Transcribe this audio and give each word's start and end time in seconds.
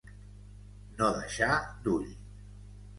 No 1.03 1.11
deixar 1.19 1.53
d'ull. 1.87 2.13